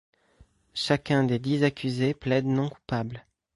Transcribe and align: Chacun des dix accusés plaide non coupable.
Chacun 0.73 1.25
des 1.25 1.37
dix 1.37 1.63
accusés 1.63 2.15
plaide 2.15 2.47
non 2.47 2.69
coupable. 2.69 3.23